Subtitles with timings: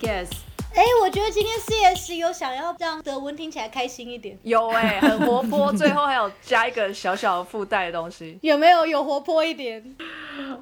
[0.00, 0.30] Geht's？
[0.74, 9.96] 哎、我觉得今天 CS 有想要让德文听起来开心一点，有哎、很活泼，最后还有加一个小小的附带的东西， 有没有有活泼一点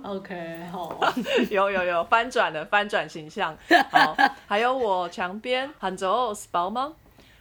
[0.02, 0.98] ？OK，好。
[1.50, 3.56] 有有有翻转的翻转形象。
[3.92, 4.16] 好，
[4.48, 6.94] 还有我墙边杭州 s 薄吗？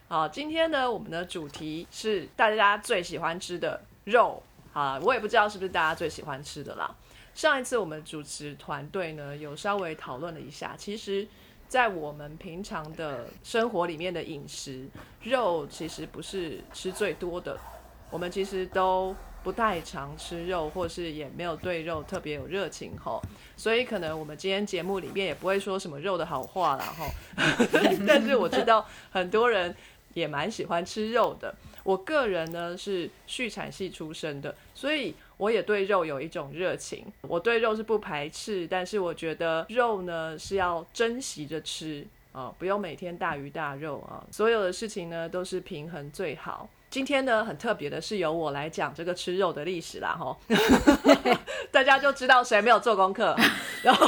[0.08, 4.44] 好，今天呢，我们的主题是大家最喜欢吃的肉。
[4.74, 6.94] 啊，我也不知道是不是大家最喜欢吃的啦。
[7.34, 11.28] 上一次我们主持团队呢，有稍微讨论了一下，其实，
[11.68, 14.88] 在我们平常的生活里面的饮食，
[15.24, 17.58] 肉其实不是吃最多的。
[18.10, 23.22] 我们其实都不太常吃肉，或是也没有对肉特别有热情吼，
[23.58, 27.06] 所以可能我们今天节目里面也不会说什么肉的好话啦吼。
[28.08, 29.76] 但是我知道很多人
[30.14, 31.54] 也蛮喜欢吃肉的。
[31.88, 37.06] 我个人呢是畜产系出身的，所以我也对肉有一种热情。
[37.22, 44.22] 我对肉是不排斥，但是我觉得肉呢是要珍惜着吃啊、不用每天大鱼大肉啊。
[44.34, 46.68] 所有的事情呢都是平衡最好。
[46.90, 50.38] 今天呢很特别的是由我来讲这个吃肉的历史啦哈，
[51.72, 53.34] 大家就知道谁没有做功课。
[53.82, 54.06] 然 后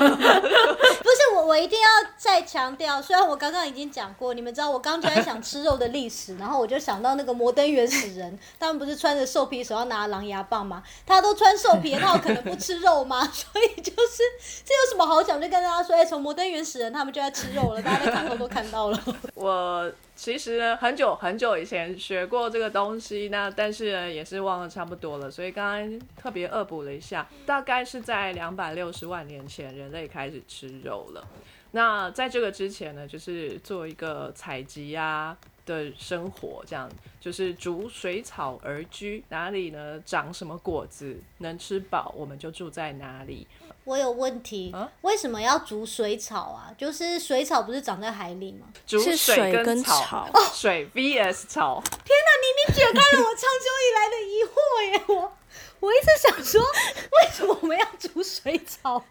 [1.39, 1.87] 我，我一定要
[2.17, 10.83] 再强调，虽然我刚刚已经讲过，你们知道我刚刚就在想吃肉的历史，然后我就想到那个摩登原始人，他们不是穿着兽皮，手要拿狼牙棒吗？
[11.05, 13.23] 他都穿兽皮，他有可能不吃肉吗？
[13.33, 14.23] 所以就是
[14.65, 15.39] 这有什么好讲？
[15.39, 18.99] 就跟大家说，哎、从摩登原始人他们就在吃肉了，大家在卡通都看到了。
[19.35, 31.25] 我其实呢很久很久以前学过这个东西，那但是呢也是忘了差不多了，所以刚刚特别恶补了一下，大概是在两百六十万年前人类开始吃肉了。
[31.71, 36.91] 那在这个之前呢，就是做一个采集啊的生活，这样
[37.21, 43.47] 就是逐水草而居，哪里呢长什么果子能吃饱，我们就住在哪里。
[43.89, 46.71] 我有问题，啊为什么要煮水草啊？
[46.77, 48.67] 就是水草不是长在海里吗？
[48.85, 51.81] 逐是水跟草，草水 VS 草。
[51.83, 54.53] 你解开了我长久以来的疑惑
[54.91, 55.03] 耶！
[55.07, 55.33] 我
[55.79, 59.03] 我一直想说，为什么我们要煮水草？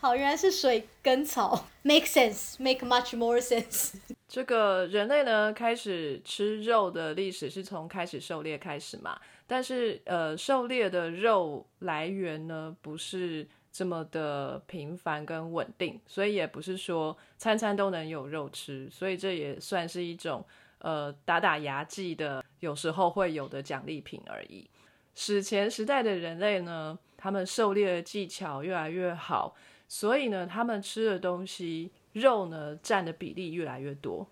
[0.00, 3.94] 好，原来是水跟草，make sense，make much more sense。
[4.28, 20.44] 这个人类呢，开始吃肉的历史是从开始狩猎开始嘛，但是呃，狩猎的肉来源呢，不是这么的频繁跟稳定，所以也不是说餐餐都能有肉吃，所以这也算是一种
[20.78, 24.68] 呃打打牙祭的，有时候会有的奖励品而已。
[25.14, 29.54] 史前时代的人类呢，他们狩猎的技巧越来越好，
[29.88, 34.26] 所以呢，他们吃的东西肉呢占的比例越来越多。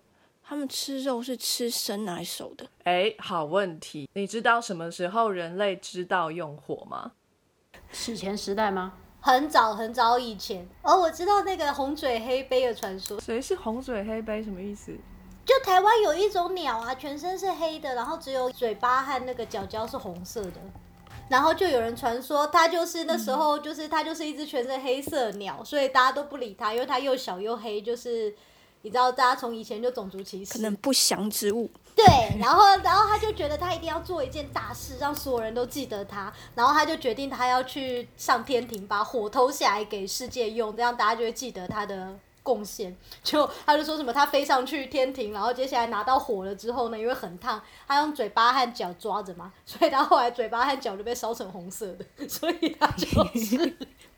[0.49, 7.11] 他们吃肉是吃生来熟的，哎，好问题，你知道什么时候人类知道用火吗？
[7.91, 8.93] 史前时代吗？
[9.19, 14.41] 很早很早以前，哦，我知道那个红嘴黑背的传说，谁是红嘴黑背？
[14.43, 14.91] 什么意思？
[15.45, 20.59] 就台湾有一种鸟啊，全身是黑的，然后只有嘴巴和那个脚脚是红色的。
[21.29, 28.33] 然后就有人传说，它就是那时候就是它就是一只全身黑色的鸟，所以大家都不理它，因为它又小又黑，就是
[28.87, 31.69] 你知道，大家从以前就种族歧视，可能不祥之物。
[31.93, 32.05] 对，
[32.39, 42.95] 然后然后他就觉得他一定要做一件大事，让所有人都记得他，然后他就决定他要去上天庭，把火偷下来给世界用，这样大家就会记得他的贡献。
[43.23, 53.05] 就他就说什么他飞上去天庭，然后接下来拿到火了之后呢，因为很烫，他用嘴巴和脚抓着嘛，所以他后来嘴巴和脚就被烧成红色的，所以他就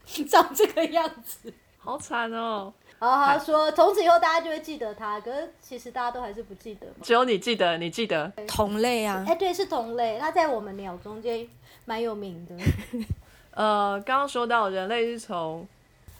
[0.05, 1.51] 是长这个样子。
[1.77, 2.73] 好惨哦！
[2.99, 6.95] 然后他说，从此以后大家就会记得他，可是其实大家都还是不记得嘛。
[7.01, 8.29] 只有你记得，你记得。
[8.45, 11.47] 同类啊哎、，对，是同类，它在我们鸟中间
[11.85, 12.55] 蛮有名的。
[13.55, 15.65] 呃，刚刚说到人类是从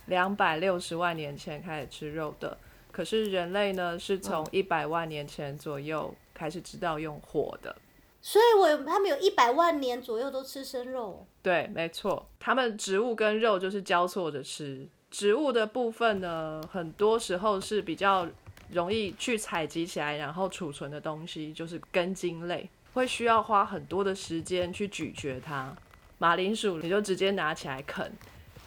[0.05, 2.57] 两百六十万年前开始吃肉的，
[2.91, 7.75] 可是人类呢是从一百万年前左右开始知道用火的。
[8.21, 11.25] 所以我他们有一百万年左右都吃生肉哦。
[11.41, 14.87] 对，没错，他们植物跟肉就是交错着吃。
[15.11, 18.27] 植物的部分呢，很多时候是比较
[18.71, 25.75] 容易去采集起来，然后储存的东西，就是根茎类，会需要花很多的时间去咀嚼它。
[26.17, 28.11] 马铃薯你就直接拿起来啃，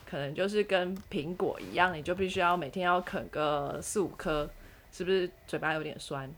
[0.04, 4.50] 可能就是跟苹果一样，你就必须要每天要啃个四五颗，
[4.90, 6.28] 是不是嘴巴有点酸？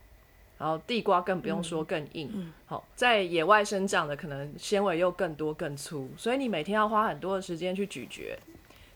[0.56, 8.38] 然后地瓜更不用说更硬，好、在野外生长的可能纤维又更多更粗，所以你每天要花很多的时间去咀嚼，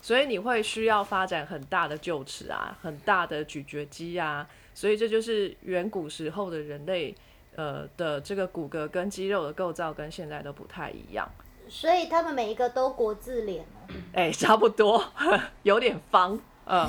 [0.09, 7.15] 所以你会需要发展很大的臼齿啊，很大的咀嚼肌啊，所以这就是远古时候的人类，
[7.57, 11.31] 呃的这个骨骼跟肌肉的构造跟现在都不太一样。
[11.69, 13.93] 所以他们每一个都国字脸哦。
[14.15, 15.05] 哎、差不多，
[15.65, 16.89] 有点方，嗯。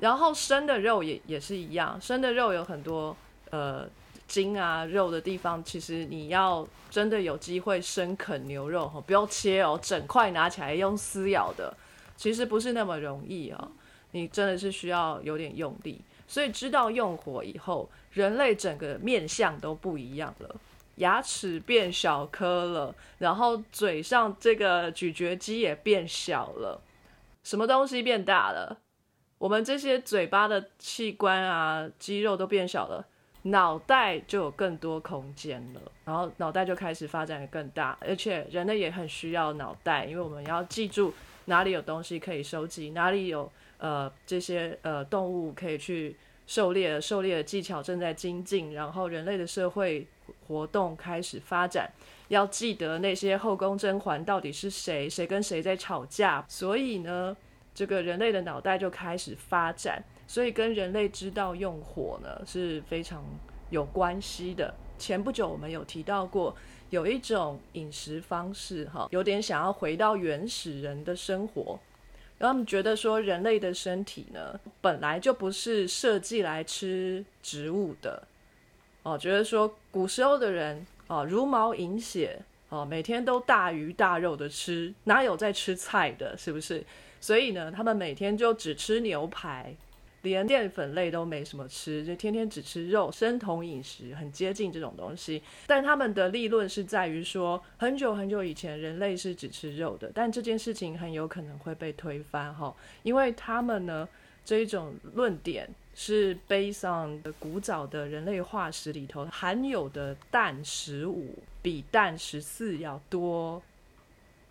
[0.00, 3.16] 然后生的肉也也是一样，生的肉有很多
[3.52, 3.88] 呃
[4.28, 11.74] 筋啊肉的地方，其实你要真的有机会生啃牛肉哈，不用切哦，整块拿起来用撕咬的，
[12.16, 13.72] 其实不是那么容易哦。
[14.12, 20.56] 你真的是需要有点用力，所以知道用火以后，人类整个面相都不一样了。
[20.96, 26.80] 牙齿变小颗了，然后嘴上这个咀嚼肌也变小了，
[27.42, 28.78] 什么东西变大了？
[29.38, 33.04] 我们这些嘴巴的器官啊、肌肉都变小了，
[33.42, 41.12] 脑袋就有更多空间了，然后脑袋就开始发展得更大，而且人类也很需要脑袋，因为我们要记住
[41.46, 50.06] 哪里有东西可以收集，哪里有呃这些呃动物可以去狩猎，狩猎的技巧正在精进，然后人类的社会
[50.46, 51.90] 活动开始发展，
[52.28, 57.36] 要记得那些后宫甄嬛到底是谁，谁跟谁在吵架，所以呢。
[57.76, 63.24] 这个人类的脑袋就开始发展，所以跟人类知道用火呢是非常
[63.70, 64.72] 有关系的。
[64.96, 66.54] 前不久我们有提到过，
[66.94, 71.76] 有一种饮食方式，哈，有点想要回到原始人的生活，
[72.38, 78.22] 他们觉得说人类的身体呢本来就不是设计来吃植物的，
[79.02, 82.38] 哦，觉得说古时候的人哦茹毛饮血，
[82.68, 86.84] 哦每天都大鱼大肉的吃，哪有在吃菜的，是不是？
[87.20, 89.74] 所以呢，他们每天就只吃牛排，
[90.24, 95.40] 连淀粉类都没什么吃，就天天只吃肉，生酮饮食很接近这种东西。
[95.66, 102.74] 但他们的立论是在于说，很久很久以前人类是只吃肉的，但这件事情很有可能会被推翻哈，
[103.04, 104.08] 因为他们呢
[104.44, 113.62] 这一种论点是 based on 古早的人类化石里头含有的氮十五比氮十四要多，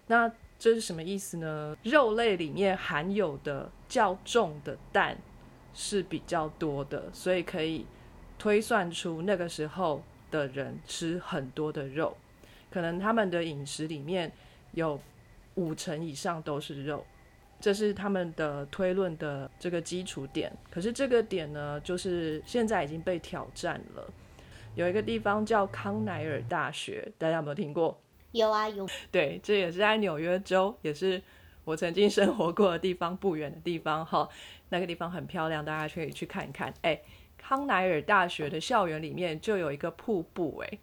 [0.07, 0.31] 那。
[0.59, 1.75] 这是什么意思呢？
[1.83, 5.17] 肉类里面含有的较重的氮
[5.73, 7.85] 是比较多的，所以可以
[8.37, 12.15] 推算出那个时候的人吃很多的肉，
[12.71, 14.31] 可能他们的饮食里面
[14.71, 14.99] 有
[15.55, 17.05] 五成以上都是肉，
[17.59, 20.51] 这是他们的推论的这个基础点。
[20.69, 24.11] 可是这个点呢，就是现在已经被挑战了。
[24.75, 28.01] 有一个地方叫康奈尔大学，大家有没有听过？
[28.31, 31.21] 有啊有，对，这也是在纽约州，也是
[31.63, 34.27] 我曾经生活过的地方，不远的地方哈。
[34.73, 36.73] 那个地方很漂亮，大家可以去看一看。
[36.81, 36.99] 哎，
[37.37, 40.79] 康奈尔大学的校园里面就有一个瀑布，哎，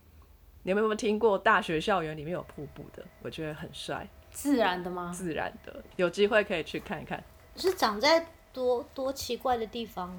[0.63, 3.05] 你们有没有听过大学校园里面有瀑布的？
[3.23, 5.13] 我觉得很帅，自然的吗？
[5.13, 7.23] 自然的，有机会可以去看一看。
[7.57, 10.17] 是长在多多奇怪的地方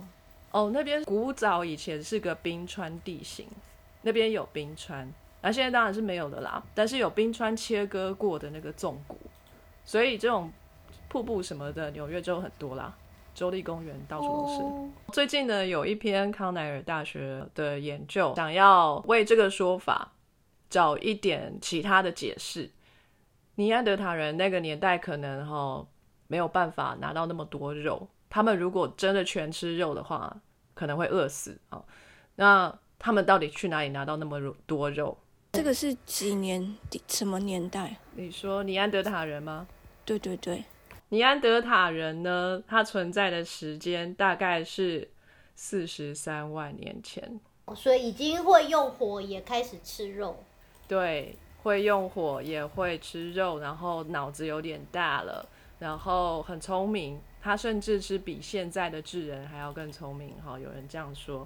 [0.51, 3.47] 哦，那边古早以前是个冰川地形，
[4.01, 5.09] 那边有冰川。
[5.41, 9.18] 那现在当然是没有的啦，但是有冰川切割过的那个纵谷，
[9.85, 10.51] 所以这种
[11.07, 12.95] 瀑布什么的，纽约就很多啦，
[13.33, 14.62] 州立公园到处都是。
[14.62, 20.14] 哦最近呢，有一篇康奈尔大学的研究，想要为这个说法
[20.69, 22.69] 找一点其他的解释。
[23.56, 25.85] 尼安德塔人那个年代可能哈
[26.28, 30.33] 没有办法拿到那么多肉，他们如果真的全吃肉的话，
[30.73, 31.83] 可能会饿死啊。
[32.35, 35.18] 那他们到底去哪里拿到那么多肉？
[35.52, 36.78] 这个是几年
[37.09, 37.97] 什么年代？
[38.16, 39.68] 你说尼安德塔人吗？
[40.06, 40.64] 对对对，
[41.13, 45.09] 尼安德塔人呢，它存在的时间大概是
[45.57, 47.37] 四十三万年前。
[47.75, 50.41] 所以已经会用火，也开始吃肉。
[50.87, 55.45] 对，会用火，也会吃肉，然后脑子有点大了，
[55.80, 57.19] 然后很聪明。
[57.41, 60.33] 他甚至是比现在的智人还要更聪明。
[60.41, 61.45] 哈，有人这样说。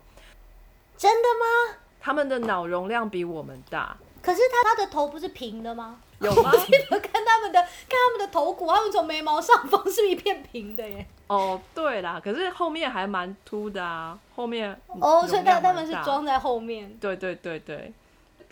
[0.96, 1.80] 真的吗？
[2.00, 3.98] 他们的脑容量比我们大。
[4.22, 6.02] 可是他他的头不是平的吗？
[6.20, 6.52] 有吗？
[6.54, 11.06] 我记得看他们的看他们的头骨，他们从眉毛上方是一片平的耶。
[11.28, 16.96] 哦，对啦，可是后面还蛮凸的啊，后面哦，所以他他们是装在后面。
[17.00, 17.92] 对对对对，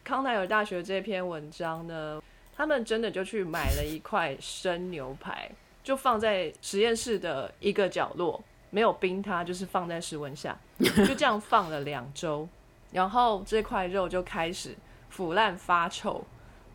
[0.04, 2.22] 康奈尔大学这篇文章呢，
[2.56, 5.50] 他们真的就去买了一块生牛排，
[5.84, 12.48] 就放在实验室的一个角落，没有冰它，就是放在室温下， 就这样放了两周，
[12.92, 14.76] 然后这块肉就开始
[15.10, 16.26] 腐烂发臭，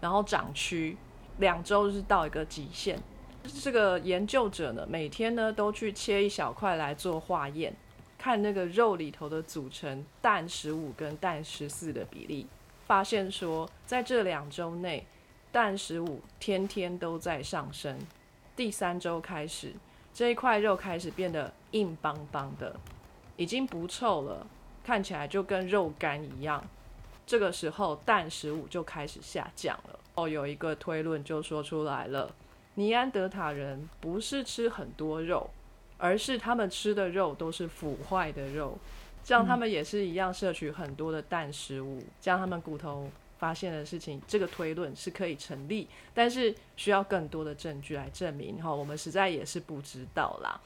[0.00, 0.96] 然后长蛆，
[1.38, 2.98] 两周是到一个极限。
[3.62, 7.74] 这个研究者呢，每天呢都去切一小块来做化验，
[8.18, 12.46] 看那个肉里头的组成氮十五跟氮十四的比例，
[12.86, 15.06] 发现说在这两周内，
[15.50, 17.98] 氮十五天天都在上升。
[18.54, 19.72] 第三周开始，
[20.12, 22.76] 这一块肉开始变得硬邦邦的，
[23.36, 24.46] 已经不臭了，
[24.84, 26.62] 看起来就跟肉干一样。
[27.28, 29.98] 这个时候氮十五就开始下降了。
[30.14, 32.34] 哦，有一个推论就说出来了，
[32.76, 35.50] 尼安德塔人不是吃很多肉，
[35.98, 38.78] 而是他们吃的肉都是腐坏的肉，
[39.22, 50.58] 这样他们也是一样摄取很多的氮食物，这样他们骨头发现的事情，这个推论是可以成立，但是需要更多的证据来证明哈，我们实在也是不知道啦。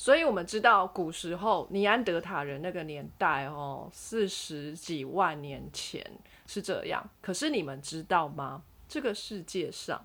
[0.00, 6.02] 所以我们知道古时候尼安德塔人那个年代哦，四十几万年前
[6.46, 7.06] 是这样。
[7.20, 8.62] 可是你们知道吗？
[8.88, 10.02] 这个世界上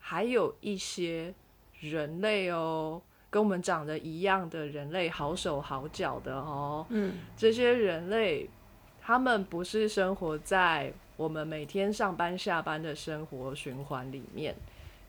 [0.00, 1.32] 还有一些
[1.78, 6.84] 人类哦，跟我们长得一样的人类，好手好脚的哦。
[6.88, 8.50] 嗯，这些人类，
[9.00, 14.56] 他们不是生活在我们每天上班下班的生活循环里面。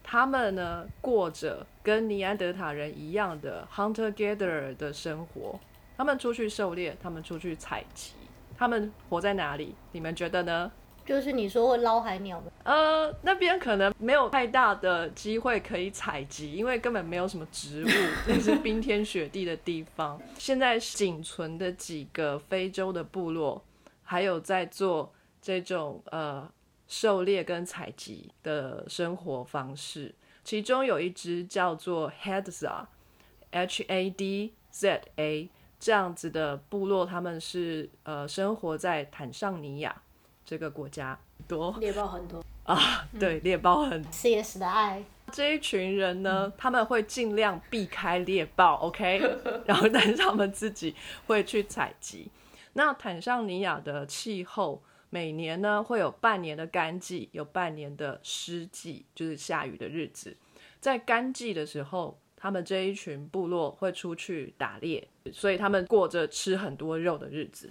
[0.04, 5.60] 他们呢，过着跟尼安德塔人一样的 hunter gatherer 的生活。
[5.98, 8.14] 他们出去狩猎，他们出去采集，
[8.58, 9.76] 他们活在哪里？
[9.92, 10.72] 你们觉得呢？
[11.04, 17.88] 就是你说会捞海鸟吗，呃，那边可能没有太大的机会可以采集，因为根本没有什么植物，
[18.28, 20.22] 那是冰天雪地的地方。
[20.38, 23.62] 现在仅存的几个非洲的部落，
[24.04, 26.48] 还有在做这种呃
[26.92, 30.14] 狩猎跟采集的生活方式。
[30.44, 40.02] 其中有一只叫做 Hadza，H A D Z A 这样子的部落，他们是呃生活在坦桑尼亚
[40.46, 41.18] 这个国家
[41.48, 42.44] 多猎豹很多。
[42.66, 49.22] 啊，对，猎豹很 CS 的爱，这一群人呢，他们会尽量避开猎豹，OK，
[49.66, 50.94] 然后但是他们自己
[51.26, 52.30] 会去采集。
[52.74, 60.36] 那坦桑尼亚的气候每年呢会有半年的干季，有半年的湿季，就是下雨的日子。
[60.80, 67.70] 在干季的时候，他们这一群部落会出去打猎，所以他们过着吃很多肉的日子。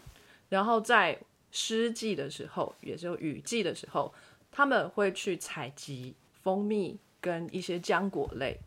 [0.50, 1.18] 然后在
[1.50, 4.12] 湿季的时候，也就是雨季的时候，
[4.52, 8.60] 他们会去采集蜂蜜跟一些浆果类，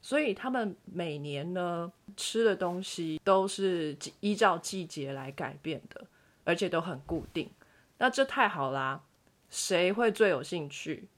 [0.00, 6.04] 所以他们每年呢吃的东西都是依照季节来改变的，
[6.44, 7.50] 而且都很固定。
[7.98, 9.02] 那这太好啦！
[9.48, 11.08] 谁会最有兴趣？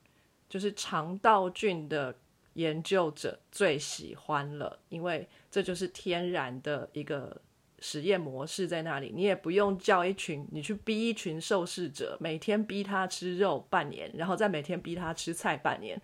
[0.49, 2.15] 就是肠道菌的
[2.55, 7.41] 研究者最喜欢了，因为这就是天然的一个
[7.81, 16.01] 实验模式在那里，你也不用叫一群你去逼一群受试者，每天逼他吃肉半年，然后再每天逼他吃菜半年，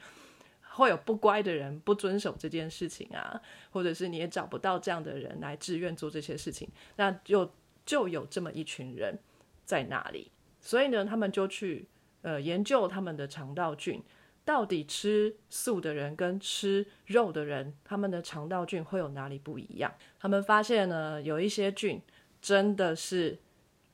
[0.70, 3.40] 会有不乖的人不遵守这件事情啊，
[3.70, 7.50] 或者是你也找不到这样的人来自愿做这些事情，那就
[7.84, 9.18] 就有这么一群人
[9.64, 10.30] 在那里，
[10.64, 11.87] 所以呢，他们就去
[12.23, 14.02] 呃研究他们的肠道菌。
[14.47, 19.90] 到底吃素的人跟吃肉的人，他们的肠道菌会有哪里不一样？
[20.21, 21.99] 他们发现呢，有一些菌
[22.42, 23.38] 真的是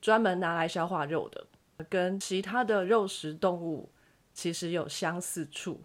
[0.01, 1.47] 专门拿来消化肉的，
[1.89, 3.93] 跟其他的肉食动物
[4.33, 5.83] 其实有相似处。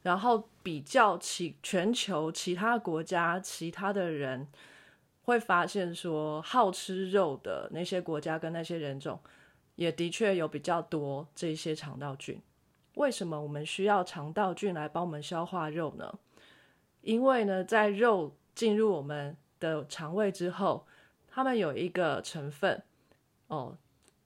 [0.00, 4.48] 然后比较其全球其他国家其他的人，
[5.24, 9.20] 会发现说，好吃肉的那些国家跟那些人种，
[9.76, 12.40] 也的确有比较多这些肠道菌。
[12.94, 16.18] 为什么我们需要肠道菌来帮我们消化肉呢？
[17.00, 20.86] 因为呢，在肉进入我们的肠胃之后，
[21.28, 22.82] 它们有一个成分
[23.48, 23.76] 哦，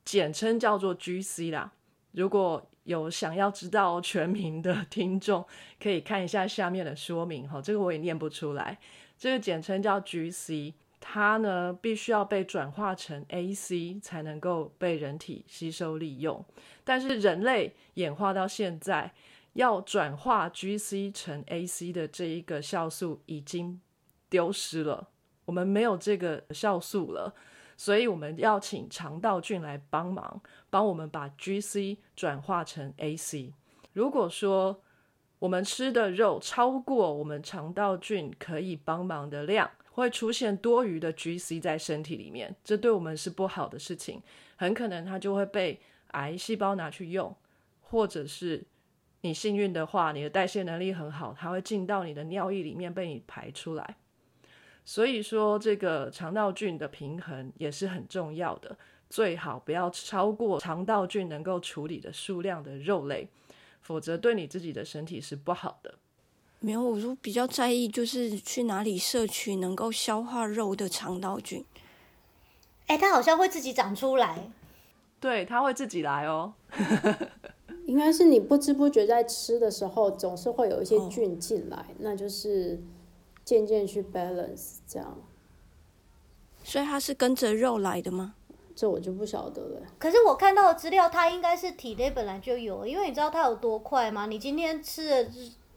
[0.05, 1.73] 简称叫做 GC 啦。
[2.13, 5.47] 如果有想要知道全名的听众，
[5.81, 8.79] 可以看一下下面的说明哈，这个我也念不出来。
[9.19, 10.75] 这个简称叫 GC，
[11.11, 16.45] 它呢必须要被转化成 AC 才能够被人体吸收利用。
[16.85, 19.15] 但是人类演化到现在，
[19.55, 23.81] 要转化 GC 成 AC 的这一个酵素已经
[24.29, 25.09] 丢失了，
[25.47, 27.35] 我们没有这个酵素了，
[27.75, 33.55] 所以我们要请肠道菌来帮忙，帮我们把 GC 转化成 AC。
[33.95, 34.83] 如果说
[35.39, 44.23] 我们吃的肉超过我们肠道菌可以帮忙的量，会出现多余的 GC 在身体里面，这对我们是不好的事情，
[44.57, 45.81] 很可能它就会被
[46.13, 47.35] 癌细胞拿去用，
[47.81, 48.65] 或者是
[49.23, 53.97] 你幸运的话，你的代谢能力很好，它会进到你的尿液里面被你排出来。
[54.85, 58.79] 所以说，这个肠道菌的平衡也是很重要的，
[59.11, 63.29] 最好不要超过肠道菌能够处理的数量的肉类，
[63.83, 65.99] 否则对你自己的身体是不好的。
[66.61, 71.65] 没有，我就比较在意，就是去哪里摄取能够消化肉的肠道菌。
[72.87, 74.51] 哎、它好像会自己长出来。
[75.21, 76.53] 对，它会自己来哦。
[77.87, 82.81] 应该是你不知不觉在吃的时候，总是会有一些哦菌进来，那就是
[83.45, 85.17] 渐渐去 balance 这样。
[86.65, 88.35] 所以它是跟着肉来的吗？
[88.77, 89.81] 这我就不晓得了。
[89.99, 94.27] 可是我看到的资料，它应该是体内本来就有，因为你知道它有多快吗？
[94.27, 95.31] 你今天吃了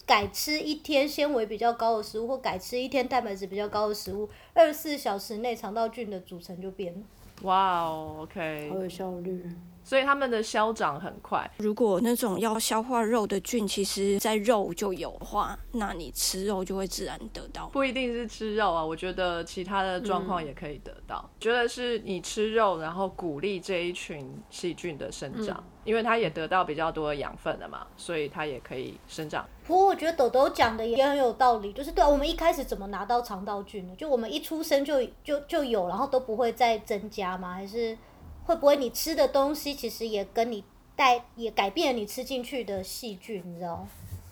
[0.05, 6.99] 改吃一天纤维比较高的食物，或改吃一天蛋白质比较高的食物，二十四小时内肠道菌的组成就变了。
[7.43, 9.43] 哇哦，OK，好有效率。
[9.83, 11.49] 所以他们的消长很快。
[11.57, 17.67] 如果那种要消化肉的菌，其实在肉就有的话，那你吃肉就会自然得到。
[17.69, 21.27] 不一定是吃肉啊，我觉得其他的状况也可以得到。
[21.39, 29.43] 觉得是你吃肉，然后鼓励这一群细菌的生长，因为它也得到比较多的养分了嘛，所以它也可以生长。
[29.65, 33.95] 不过我觉得豆豆讲的也很有道理，就是对啊我们一开始怎么拿到肠道菌呢？
[33.97, 37.53] 就我们一出生就就就有，然后都不会再增加吗？
[37.53, 37.97] 还是
[38.45, 40.63] 会不会你吃的东西其实也跟你
[40.95, 43.87] 带也改变了你吃进去的细菌，你知道？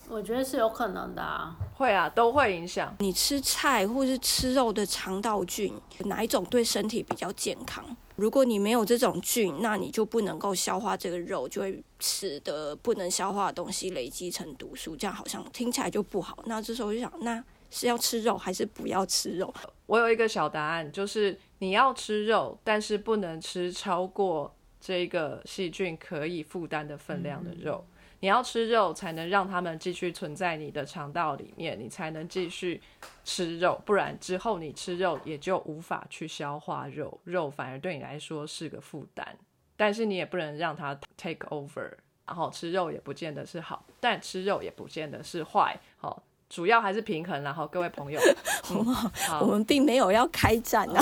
[0.09, 1.55] 我觉得是有可能的啊。
[1.75, 2.93] 会啊，都会影响。
[2.99, 7.85] 你吃菜或是吃肉的肠道菌，哪一种对身体比较健康？
[8.15, 16.39] 如果你没有这种菌，那你就不能够消化这个肉，就会使得不能消化的东西累积成毒素，这样好像听起来就不好。
[16.45, 19.53] 那这时候我就想，那是要吃肉还是不要吃肉？
[19.85, 27.85] 我有一个小答案，就是你要吃肉，但是不能吃超过这个细菌可以负担的分量的肉。
[28.21, 32.81] 你要吃肉，才能让它们继续存在你的肠道里面，你才能继续
[33.23, 33.81] 吃肉。
[33.85, 39.37] 不然之后你吃肉也就无法去消化肉，肉反而对你来说是个负担。
[39.77, 41.89] 但是你也不能让它 take over，
[42.25, 45.79] 然后吃肉也不见得是好，但吃肉也不见得是坏。
[45.95, 47.41] 好，主要还是平衡。
[47.43, 48.19] 然后各位朋友，
[48.71, 48.83] 嗯
[49.27, 51.01] 好我们并没有要开战啊。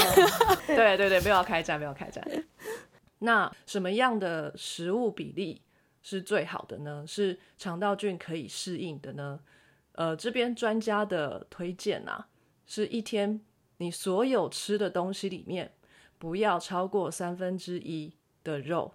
[0.68, 2.24] 对对对，没有要开战，没有开战。
[3.20, 5.62] 那什么样的食物比例
[6.04, 7.04] 是最好的呢？
[7.08, 9.40] 是肠道菌可以适应的呢？
[9.94, 12.28] 呃，这边专家的推荐啊，
[12.68, 13.42] 是一天
[13.78, 15.74] 你所有吃的东西里面
[16.20, 18.94] 不要超过三分之一的肉，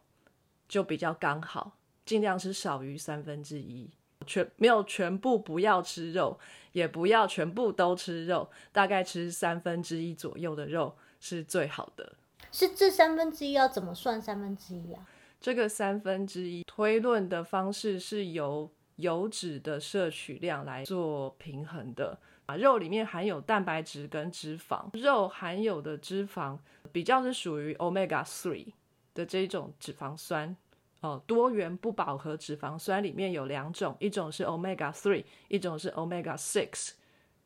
[0.68, 3.90] 就比较刚好，尽量是少于三分之一。
[4.22, 6.38] 全没有全部不要吃肉，
[6.72, 12.14] 也不要全部都吃肉，大概吃三分之一左右的肉是最好的。
[12.50, 15.06] 是这三分之一要怎么算三分之一啊？
[15.40, 22.18] 这个三分之一推论的方式是由油脂的摄取量来做平衡的。
[22.46, 26.58] 啊，肉里面含有蛋白质跟脂肪，肉含有的脂肪
[26.90, 28.72] 比较是属于 omega three
[29.14, 30.56] 的这种脂肪酸。
[31.02, 36.92] 哦，多元不饱和脂肪酸里面有两种，一种是 omega three，一种是 omega six。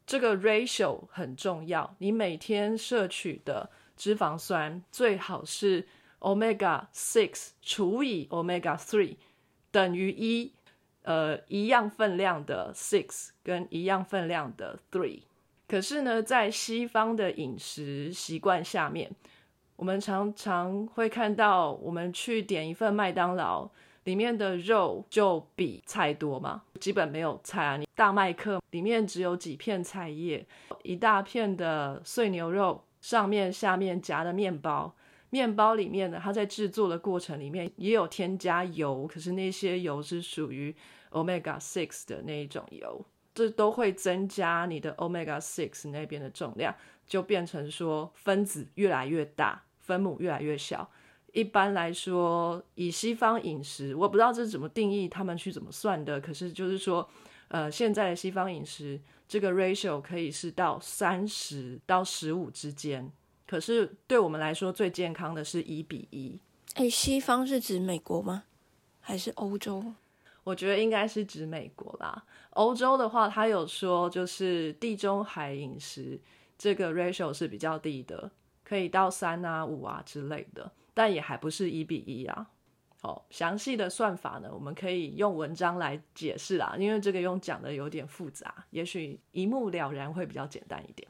[0.06, 5.88] 这个 ratio 很重要，你每天摄取的脂肪酸最好是
[6.20, 9.16] omega six 除以 omega three
[9.70, 10.52] 等于一，
[11.02, 15.22] 呃，一样分量的 six 跟一样分量的 three。
[15.66, 19.10] 可是呢，在西方的饮食习惯下面，
[19.76, 23.70] 我们常常会看到，我们去点一份麦当劳，
[24.04, 27.76] 里面的肉就比菜多嘛，基本没有菜啊。
[27.76, 30.46] 你大麦克里面只有几片菜叶，
[30.82, 34.94] 一大片的碎牛肉，上面下面夹的面包，
[35.28, 40.74] 面包里面呢，它在制作的过程里面也有添加油，可是那些油是属于
[41.10, 46.74] omega six 的那一种油，这都会增加你的 omega six 那边的重量，
[47.06, 49.62] 就变成说分子越来越大。
[49.86, 50.90] 分母越来越小。
[51.32, 56.20] 一般来说，以西方饮食，我不知道这是怎么定义，他们去怎么算的。
[56.20, 57.06] 可是就是说，
[57.48, 63.10] 呃，现在的西方饮食这个 ratio 可以是到三十到十五之间。
[63.46, 66.38] 可是对我们来说，最健康的是一比一。
[66.74, 68.44] 哎，西方是指美国吗？
[69.00, 69.84] 还是欧洲？
[70.42, 72.24] 我觉得应该是指美国啦。
[72.50, 76.18] 欧洲的话，他有说就是地中海饮食
[76.56, 78.30] 这个 ratio 是比较低的。
[78.66, 82.48] 可以到三啊、五啊之类的，但也还不是一比一啊。
[83.02, 91.06] 哦，详细的算法呢，我们可以用文章来解释啦，因为这个用讲的有点复杂，也许一目了然会比较简单一点。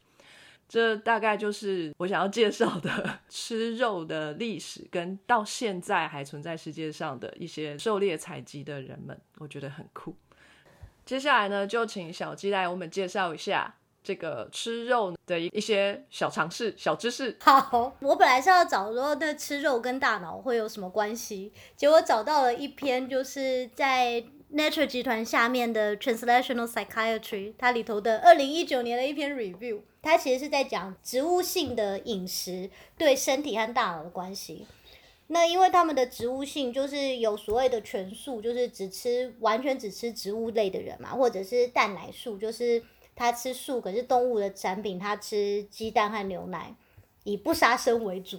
[0.69, 10.15] 这大概就是我想要介绍的 吃肉的历史，跟到现在还存在世界上的一些狩猎采集的人们，我觉得很酷。
[11.07, 13.77] 接下来呢，就请小鸡来我们介绍一下。
[14.07, 17.37] 这个吃肉的一些小尝试、小知识。
[17.41, 24.23] 好，我本来是要找说那吃肉跟大脑会有什么关系，结果找到了一篇，就是在
[24.55, 34.69] Nature 集团下面的 Translational Psychiatry，它里头的二零一九年的一篇 review，它其实是在讲植物性的饮食对身体和大脑的关系。
[35.27, 42.81] 那因为他们的植物性就是有所谓的全素，就是只吃完全只吃植物类的人嘛，或者是蛋奶素，就是。
[43.17, 46.73] 他吃素，可是动物的产品他吃鸡蛋和牛奶，
[47.25, 48.39] 以不杀生为主。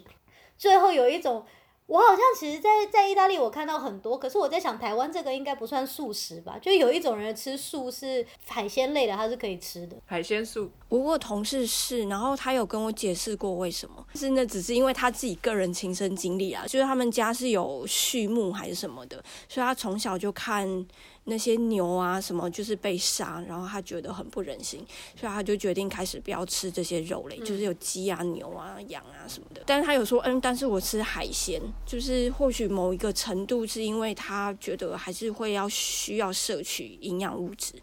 [0.58, 1.44] 最后有一种
[1.88, 6.60] 我好像其实在，在意大利我看到很多，可是我在想，台湾这个应该不算素食吧？
[6.62, 9.96] 就有一种人吃素是海鲜类的，他是可以吃的。
[10.06, 20.86] 海鲜素，不过同事是，然后他有跟我解释过为什么，是那只是因为他自己个人亲身经历啊，就是他们家是有畜牧还是什么的，所以他从小就看
[21.28, 24.80] 那些牛啊什么就是被杀，然后他觉得很不忍心，
[25.16, 29.62] 所以他就决定开始不要吃这些肉类，就是有鸡啊、牛啊、羊啊什么的。
[29.66, 37.74] 但是他有说，嗯，但是我吃海鲜，就是或许某一个程度是因为他觉得还是会要需要摄取营养物质。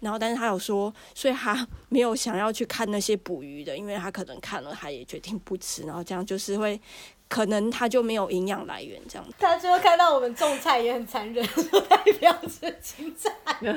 [0.00, 5.84] 然后，但是他有说，所以他没有想要去看那些捕鱼的，因为他可能看了，他也决定不吃。
[5.84, 6.78] 然后这样就是会，
[7.28, 9.26] 可能他就没有营养来源这样。
[9.38, 13.32] 他最后看到我们种菜也很残忍， 说代表是青菜。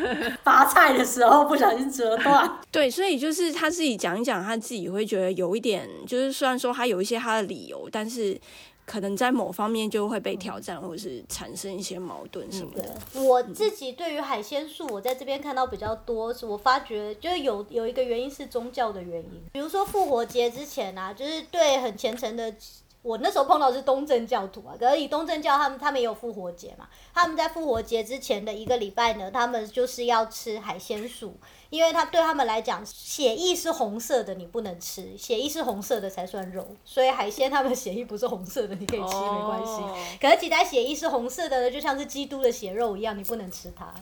[0.43, 2.59] 拔菜的时候不小心折断。
[2.71, 8.39] 对，所以就是他自己讲一讲，他自己会觉得有一点，就是虽然说他有一些他的理由，但是
[8.85, 12.95] 可能在某方面就会被挑战，或者是产生一些矛盾什么的。
[13.13, 22.53] 我自己对于海鲜素，我在这边看到比较多，是我发觉就是有有一个原因是宗教的原因，比如说复活节之前啊，就是对很虔诚的。
[23.01, 31.33] 我那时候碰到是东正教徒啊，可是以东正教他们他们也有复活节嘛，他们在复活节之前的一个礼拜呢，他们就是要吃海鲜素，
[31.69, 39.71] 因为他对他们来讲，血液是红色的，你不能吃，血液是红色的才算肉，所以海鲜他们血液不是红色的，你可以吃没关系。
[39.81, 43.93] 哦可是其他血液是红色的呢，就像是基督的血肉一样，你不能吃它。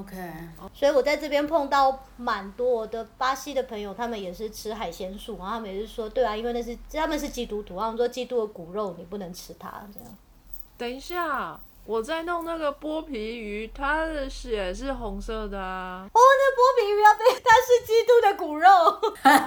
[0.00, 0.16] OK，
[0.72, 10.16] 所以我在这边碰到蛮多我的巴西的朋友，他们也是吃海鲜素，然后他们也是说，对啊，因为那是他们是基督徒，他们说基督的骨肉你不能吃它，这样。
[10.76, 16.06] 等一下，我在弄那个剥皮鱼，它的血是红色的啊。
[16.12, 18.68] 哦，那剥皮鱼要被它是基督的骨肉。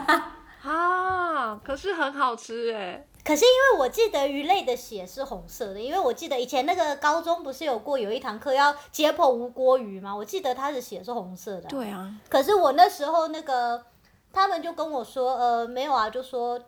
[0.67, 3.05] 啊，可是很好吃哎。
[3.23, 10.15] 可是因为我记得鱼类的血是红色的，因为我记得以前那个高中不是有过有一堂课要解剖无锅鱼吗？
[10.15, 13.85] 我记得它的血是红色的啊、对啊，可是我那时候那个
[14.33, 16.59] 他们就跟我说，呃，没有啊，就说。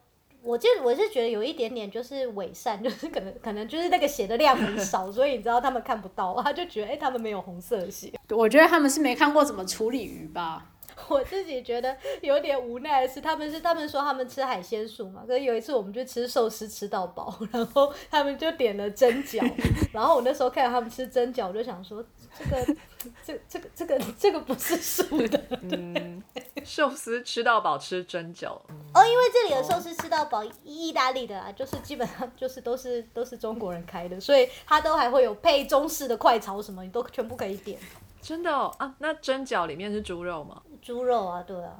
[0.44, 8.12] 我就我是觉得有一点点就是伪善，就是可能可能就是那个血的量很 少，所以你知道他们看不到，他就觉得哎、他们没有红色的血。
[8.30, 10.73] 我觉得他们是没看过怎么处理鱼吧。
[11.08, 19.42] 我自己觉得有点无奈的是，他们是他们说他们吃海鲜素嘛，可是有一次我们去吃寿司吃到饱，然后他们就点了蒸饺，
[19.92, 22.04] 然后我那时候看到他们吃蒸饺，我就想说
[22.38, 22.76] 这个
[23.24, 25.42] 这这个这个这个不是素的。
[25.72, 26.24] 嗯，
[26.64, 28.50] 寿司吃到饱，吃蒸饺。
[28.94, 37.80] 哦，因为这里的寿司吃到饱，意大利的啊，就是基本上就是都是都是中国人开的，所以他都还会有配中式的快炒什么，你都全部可以点。
[38.24, 40.62] 真的哦啊，那蒸饺里面是猪肉吗？
[40.82, 41.76] 猪肉啊，对啊，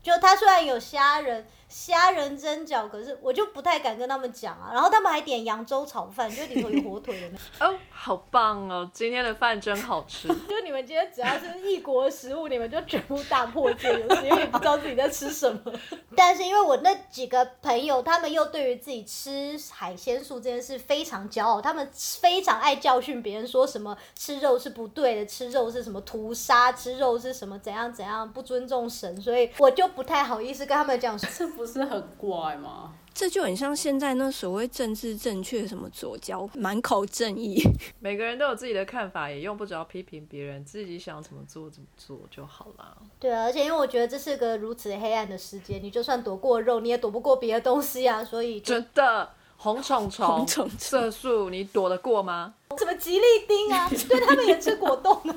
[0.00, 4.70] 就它虽然有虾仁虾仁蒸饺，可是我就不太敢跟他们讲啊。
[4.72, 7.38] 然后他们还点扬州炒饭，就里头有火腿的那。
[7.68, 8.90] 哦，好棒哦！
[8.92, 10.28] 今天的饭真好吃。
[10.48, 15.60] 就你们今天只要是异国食物，你们就全部大破戒，有时因为不知道自己在吃什么。
[16.16, 31.57] 但是因为我那几个朋友，他们又对于自己吃海鲜素这件事非常骄傲，他们非常爱教训别人，说什么吃肉是不对的，吃肉是什么屠杀，吃肉是什么怎样怎样不尊重神，所以我就不太好意思跟他们讲说。
[31.58, 32.92] 这不是很怪吗？
[33.12, 37.60] 这就很像现在那所谓政治正确，什么左交 满口正义。
[37.98, 42.96] 每个人都有自己的看法，也用不着批评别人，自己想怎么做怎么做就好啦。
[43.18, 52.54] 对啊，而且因为我觉得这是个如此黑暗的世界，你就算躲过肉，你也躲不过别的东西啊，所以真的，红虫虫、 红虫虫色素，你躲得过吗？
[52.78, 55.36] 什么吉利丁啊，对他们也吃果冻啊。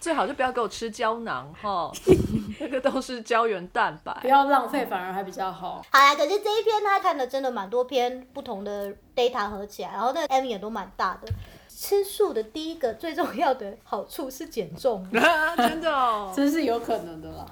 [0.00, 1.92] 最好就不要给我吃胶囊哈，
[2.58, 4.28] 那个都是胶原蛋白不。
[4.28, 5.82] 要浪费，反而还比较好。
[5.90, 11.28] 好啦，可是这一篇他看的真的蛮多篇不同的 data 合起来，然后那个 M 也都蛮大的。
[11.68, 15.06] 吃素的第一个最重要的好处是减重，
[15.56, 17.46] 真的哦， 真是有可能的啦。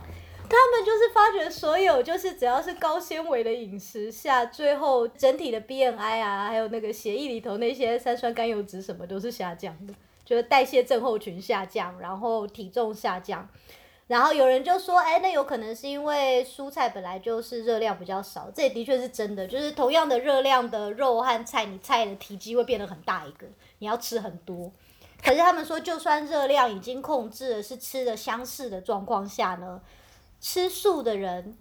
[0.51, 9.93] 他们就是发觉所有就是只要是高纤维的饮食下，最后整体的 BMI 啊，还有那个血液里头那些三酸甘油脂什么都是下降的，
[10.29, 13.49] 就是代谢症候群下降，然后体重下降。
[14.09, 19.47] 然后有人就说，哎，那有可能是因为蔬菜本来就是热量比较少，这也的确是真的。
[19.47, 23.47] 就是同样的热量的肉和菜，你菜的体积会变得很大一个，
[23.79, 24.71] 你要吃很多。
[25.25, 29.81] 可是他们说，就算热量已经控制了，是吃的相似的状况下呢，
[30.43, 31.57] 吃素的人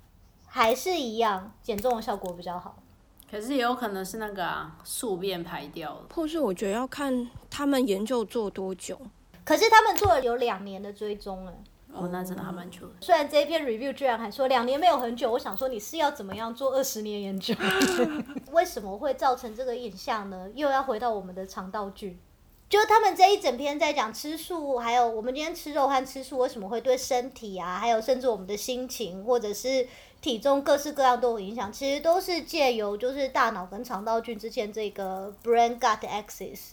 [0.45, 2.83] 还是一样减重的效果比较好。
[3.29, 6.05] 可是也有可能是那个啊，宿便排掉了。
[6.13, 8.99] 或是我觉得要看他们研究做多久。
[9.43, 11.53] 可是他们做了有两年的追踪，了，
[11.93, 12.93] 哦，那真的还蛮久的。
[12.99, 17.55] 虽然这一篇 review 居然还说两年没有很久，我想说你是要怎么样做二十年研究？
[18.51, 20.49] 为什么会造成这个印象呢？
[20.53, 22.19] 又要回到我们的肠道菌，
[22.69, 29.87] 就他们这一整篇在讲吃素，还有我们今天吃肉和吃素为什么会对身体啊，还有甚至我们的心情或者是
[30.21, 36.71] 体重各式各样都有影响，其实都是借由就是大脑跟肠道菌之间这个 brain gut axis。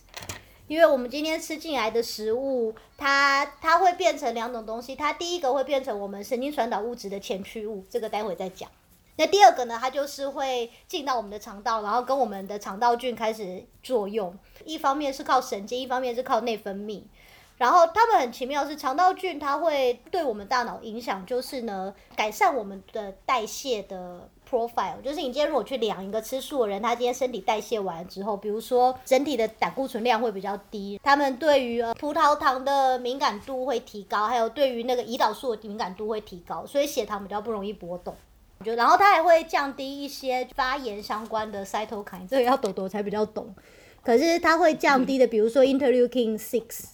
[0.66, 4.96] 因为我们今天吃进来的食物，它它会变成两种东西。
[4.96, 8.68] 它第一个会变成我们神经传导物质的前驱物，这个待会再讲。
[9.16, 14.36] 那第二个呢，它就是会进到我们的肠道，然后跟我们的肠道菌开始作用。
[14.64, 17.02] 一方面是靠神经，一方面是靠内分泌。
[17.56, 24.28] 然后它们很奇妙，是肠道菌它会对我们大脑影响，就是呢改善我们的代谢的。
[24.46, 38.14] profile 就是你今天如果去量一个吃素的人，他今天身体代谢完之后，比如说整体的胆固醇量会比较低，他们对于呃葡萄糖的敏感度会提高，还有对于那个胰岛素的敏感度会提高，所以血糖比较不容易波动。
[38.64, 43.54] 就然后它还会降低一些发炎相关的 cytokine，这个要朵朵才比较懂。
[44.02, 46.86] 可是它会降低的，比如说 interleukin six。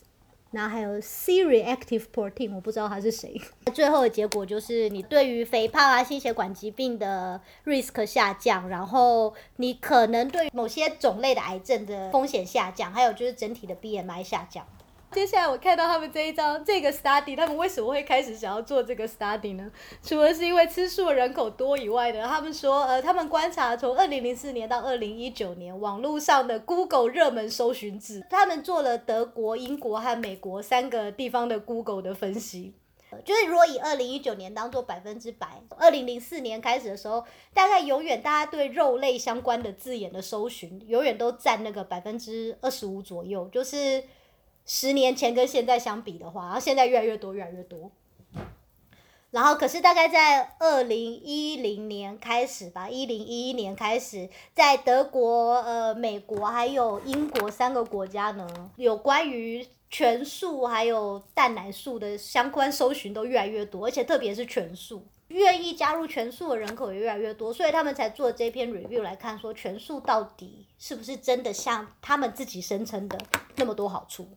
[0.53, 3.41] 然后还有 C-reactive protein，我不知道它是谁。
[3.73, 14.67] 最后的结果就是你对于肥胖啊、心血管疾病的 risk 下降，然后你可能对某些种类的癌症的风险下降，还有就是整体的 BMI 下降。
[15.13, 19.69] 接下来我看到他们这一张这个 study，他们为什么会开始想要做这个 study 呢？
[20.05, 32.75] 除了是因为吃素的人口多以外呢，他们说，呃，他们观察从二零零四年到二零一九年网络上的 Google 热门搜寻字，他们做了德国、英国和美国三个地方的 Google 的分析，
[33.25, 44.05] 就是如果以二零一九年当做百分之百，二零零四年开始的时候，大概永远大家对肉类相关的字眼的搜寻，永远都占那个百分之二十五左右，就是。
[44.73, 47.91] 十年前跟现在相比的话，然后现在越来越多，越来越多。
[49.33, 73.19] 然后，可是大概在二零一零年开始吧，一零一一年开始，在德国、呃、美国还有英国三个国家呢，有关于全素还有蛋奶素的相关搜寻都越来越多，而且特别是全素，愿意加入全素的人口也越来越多，所以他们才做这篇 review 来看，说全素到底是不是真的像他们自己声称的
[73.57, 74.29] 那么多好处。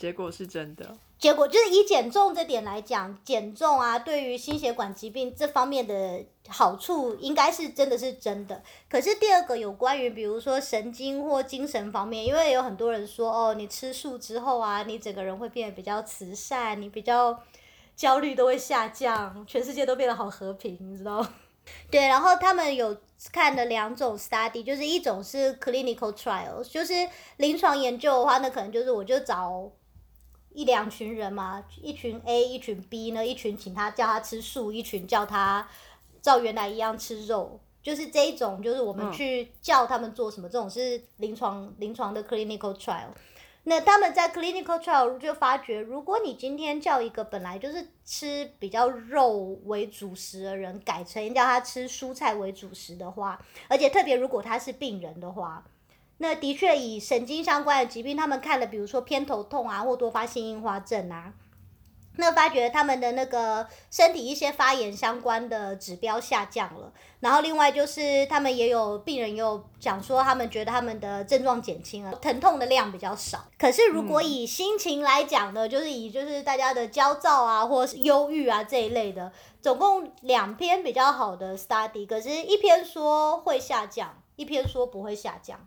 [0.00, 0.96] 结果是真的。
[1.18, 8.62] 结果就是以减重这点来讲，减重啊，对于心血管疾病这方面的好处，应该是真的是真的。
[8.88, 17.38] 可是第二个有关于，比如说神经或精神方面，因为有很多人说，哦，你吃素之后啊，你整个人会变得比较慈善，你比较
[17.94, 21.22] 焦虑都会下降，全世界都变得好和平，你知道？
[21.90, 22.96] 对，然后他们有
[23.30, 26.94] 看的两种 study，就是一种是 clinical trials，就是
[27.36, 29.70] 临床研究的话，那可能就是我就找。
[30.52, 35.68] 一两群人嘛，一群 A，一群 B 呢，一群请他叫他吃素，一群叫他
[36.20, 43.08] 照原来一样吃肉，就是这一种，就是我们去叫他们做什么，这种是临床临床的 clinical trial。
[43.64, 55.64] 那他们在 clinical trial 就发觉，如果你今天叫一个本来就是吃比较肉为主食的人，改成叫他吃蔬菜为主食的话，而且特别如果他是病人的话。
[56.22, 61.32] 那的确，以神经相关的疾病，他们看了，比如说偏头痛啊，或多发性硬化症啊，
[62.16, 66.92] 那发觉他们的那个身体一些发炎相关的指标下降了。
[67.20, 73.46] 然后另外就是他们也有病人有讲说，他们觉得他们的症状减轻了，疼痛的量比较少。
[73.58, 85.58] 可是如果以心情来讲呢，就是以就是大家的焦躁啊，或是忧郁啊这一类的，总共两篇比较好的 study，可是一篇说会下降，一篇说不会下降。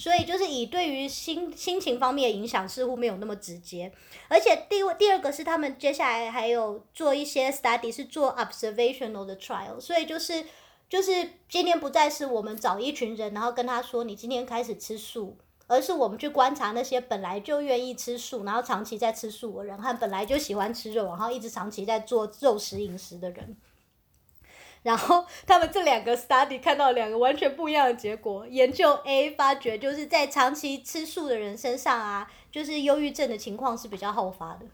[0.00, 3.92] 所以就是以对于心心情方面的影响似乎没有那么直接，
[4.28, 10.42] 而且第第二个是他们接下来还有做一些 study 是做 observational 的 trial，所以就是
[10.88, 15.36] 就是今天不再是我们找一群人，然后跟他说你今天开始吃素，
[15.66, 23.54] 而是我们去观察那些本来就愿意吃素，然后长期在吃素的人和本来就喜欢吃肉，然后一直长期在做肉食饮食的人。
[24.82, 28.46] 然后他们这两个 study 看到两个完全不一样的结果。
[28.46, 34.66] 研究 A 发觉就是在长期吃素的人身上啊，就是忧郁症的情况是比较好发的。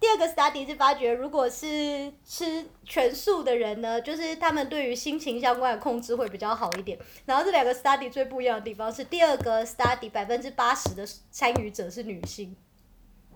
[0.00, 6.98] 第二个 study 是发觉，如果是吃全素的人呢，就是他们对于心情相关的控制会比较好一点。
[7.24, 12.54] 然后这两个 study 最不一样的地方是，第二个 study 百分之八十的参与者是女性，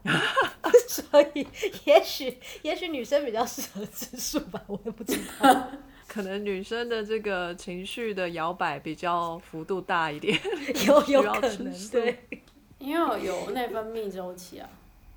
[0.88, 1.46] 所以
[1.84, 5.68] 也许也许女生比较适合吃素吧，我也不知道。
[6.08, 10.36] 可能女生的这个情绪的摇摆比较幅度大一点
[10.88, 12.18] 有有可能对，
[12.80, 14.68] 因为有内分泌周期啊。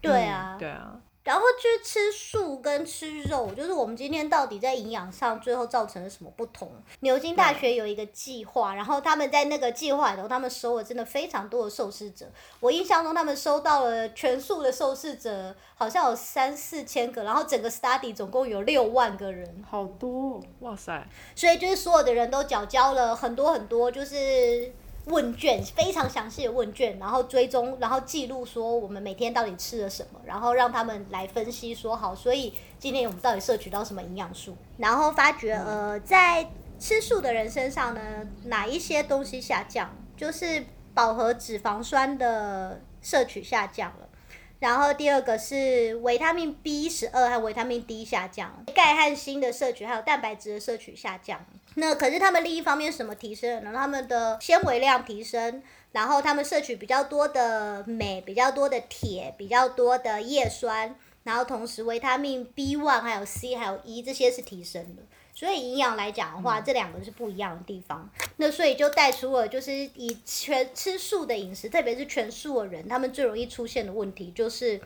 [0.02, 1.00] 对啊，对啊。
[1.24, 6.72] 然后去吃素跟吃肉，就是我们今天到底在营养上最后造成了什么不同？
[7.02, 12.26] 牛津大学有一个计划，然后他们在那个计划里头，他们收了真的非常多的受试者。
[12.60, 24.74] 我印象中，他们收到了全素的受试者好像有三四千个，然后整个 study 总共有六万个人，好多、哦，哇塞，所以就是所有的人都缴交了很多很多，就是。
[25.06, 36.48] 问卷非常详细的问卷，然后追踪，然后记录说我们每天到底吃了什么，然后让他们来分析说好，所以今天我们到底摄取到什么营养素，然后发觉呃，在
[36.80, 38.02] 吃素的人身上呢，
[38.46, 44.08] 哪一些东西下降，就是饱和脂肪酸的摄取下降了。
[44.60, 51.44] 然后第二个是维他命 B 十二和维他命 D 下降，钙和锌的摄取还有蛋白质的摄取下降。
[51.76, 53.72] 那可是他们另一方面什么提升了？
[53.74, 65.02] 他们的纤维量提升，然后他们摄取比较多的镁、比较多的铁、比较多的叶酸，然后同时维他命 B one 还有 C 还有 E 这些是提升的。
[65.34, 68.08] 所以营养来讲的话，这两个是不一样的地方。
[68.36, 74.80] 那所以就带出了，就是以全吃素的饮食，特别是全素的人，他们最容易出现的问题就是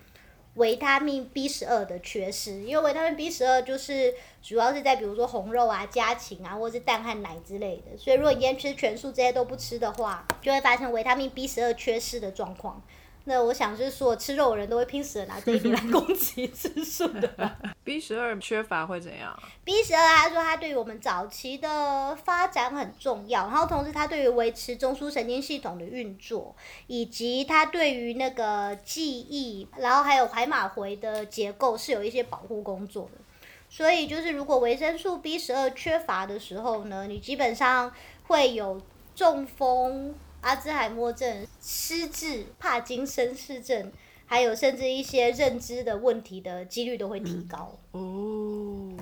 [0.56, 2.64] 维他命 B 十二的缺失。
[2.64, 7.98] 因为维他命 B 十二就是主要是在比如说红肉啊、家禽啊，或者是蛋和奶之类的。
[7.98, 12.82] 所以如果你今天吃全素这些都不吃的话，就会发生维他命 B 十二缺失的状况。
[13.28, 17.58] 那我想就是说，吃肉的人都会拼死的拿这一点来攻击吃素的吧。
[17.84, 33.22] B 十二缺乏会怎样？B 十二，他说它对于我们早期的发展很重要，然后同时它对于维持中枢神经系统的运作，以及它对于那个记忆，然后还有海马回的结构是有一些保护工作的。
[33.68, 37.92] 所以就是如果维生素 B 十二缺乏的时候呢，你基本上
[38.28, 38.80] 会有
[39.16, 40.14] 中风、
[40.46, 43.92] 阿兹海默症、失智、帕金森氏症，
[44.28, 47.76] 还有甚至一些认知的问题的几率都会提高。
[47.94, 48.94] 哦，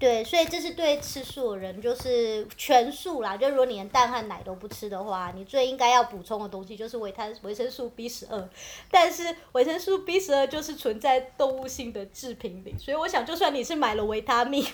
[0.00, 3.36] 对，所以这是对吃素的人，就是全素啦。
[3.36, 8.48] 就如果你连蛋和奶都不吃的话，你最应该要补充的东西就是维他维生素 B 十二。
[8.90, 14.64] 但是维生素 B 十二就是存在动物性的制品里，所以我想，就算你是买了维他命，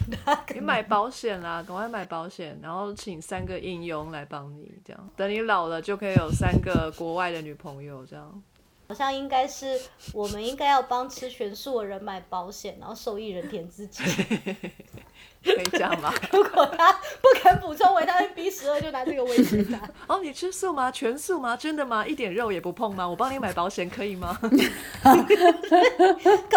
[0.55, 8.43] 你买保险啦，赶快买保险，然后请三个应用来帮你，这样等你老了就可以有三个国外的女朋友，这样。
[8.89, 9.81] 好像应该是
[10.13, 14.01] 我们应该要帮吃全素的人买保险，然后受益人填自己。
[15.45, 16.13] 可以这样吗？
[16.33, 19.79] 如果他不肯补充维他命 B 十二，就拿这个威胁他。
[20.13, 20.91] 哦，你吃素吗？
[20.91, 21.57] 全素吗？
[21.57, 22.05] 真的吗？
[22.07, 23.09] 一点肉也不碰吗？
[23.09, 24.37] 我帮你买保险可以吗？
[24.43, 24.49] 可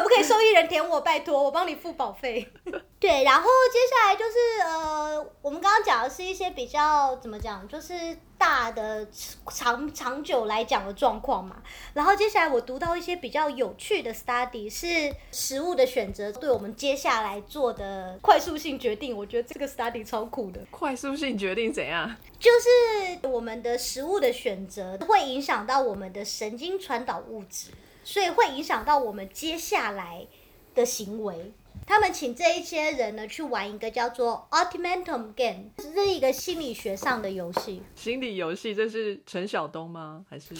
[0.02, 1.02] 不可以受益人填我？
[1.02, 2.52] 拜托，我帮你付保费。
[3.00, 4.32] 对，然后接下来就是
[4.65, 7.93] 呃，我们刚刚讲的是一些比较怎么讲，就是
[8.38, 9.08] 大的
[9.48, 11.58] 长长久来讲的状况嘛。
[11.93, 19.16] 然后接下来我读到一些比较有趣的 study，是食物的选择对我们接下来做的快速性决定。
[19.16, 20.62] 我觉得这个 study 超酷的。
[20.72, 22.16] 快速性决定怎样？
[22.40, 27.72] 就是我们的食物的选择会影响到我们的神经传导物质，
[28.04, 30.26] 所以会影响到我们接下来
[30.74, 31.52] 的行为。
[31.89, 37.82] 他们请这一些人呢去玩一个叫做 Ultimatum Game，这是一个心理学上的游戏。
[37.95, 40.23] 心理游戏，这是陈晓东吗？
[40.30, 40.54] 还是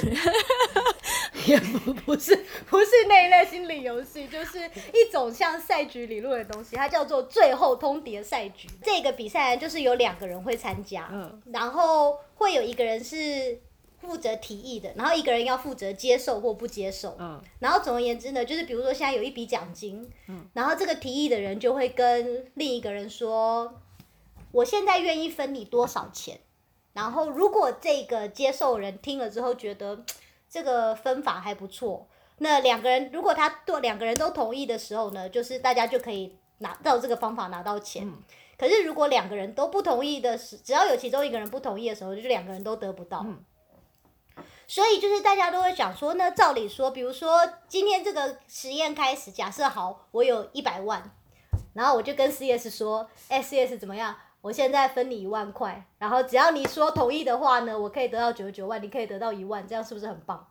[1.46, 2.36] 也不不是
[2.68, 4.58] 不是那一类心理游戏，就是
[4.92, 8.68] 一种像赛局理论的东西，它叫做最后通牒赛局。
[8.82, 13.62] 这个比赛，就是有两个人会参加，嗯然后会有一个人是
[14.02, 17.16] 负责提议的，然后一个人要负责接受或不接受。
[17.20, 20.10] 嗯然后总而言之呢，就是比如说现在有一笔奖金，
[20.54, 23.74] 然后这个提议的人就会跟另一个人说，
[24.52, 26.40] 我现在愿意分你多少钱。
[26.94, 30.04] 然后如果这个接受人听了之后觉得
[30.50, 32.08] 这个分法还不错，
[32.40, 38.12] 那两个人如果他对两个人都同意的时候呢，就是大家就可以拿到这个方法拿到钱。
[38.58, 43.26] 可是如果两个人都不同意的时，只要有其中一个人不同意的时候，就两个人都得不到。
[44.68, 51.12] 所以就是大家都会讲说，那照理说，比如说今天这个实验开始，假设好，我有一百万，
[51.74, 54.16] 然后我就跟 CS 说，哎、c s 怎么样？
[54.42, 60.48] 我现在分你一万块，然后只要你说同意的话呢，我可以得到九十九万，你可以得到一万，这样是不是很棒？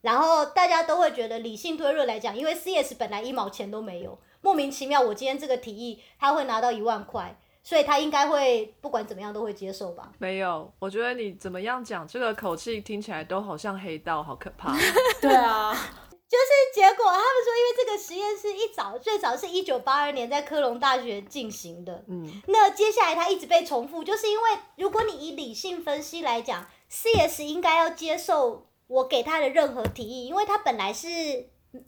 [0.00, 10.10] 然后大家都会觉得理性推论来讲，因为 CS 本来一毛钱都没有，莫名其妙我今天这个提议他会拿到一万块，所以他应该会不管怎么样都会接受吧？
[10.18, 10.72] 没有？
[10.78, 14.72] 我觉得你怎么样讲，这个口气听起来都好像黑道，好可怕。
[15.20, 31.08] 对啊，就是结果他们说，因为这个实验室一早最早是一九八二年在科隆大学进行的，嗯，那接下来它一直被重复，就是因为如果你以理性分析来讲，CS 应该要接受我给他的任何提议，因为他本来是